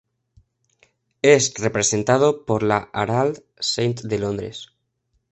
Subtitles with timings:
[1.21, 4.73] Es representado por la Harald St de Londres.